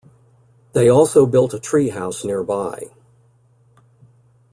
They 0.73 0.89
also 0.89 1.27
built 1.27 1.53
a 1.53 1.59
treehouse 1.59 2.25
nearby. 2.25 2.87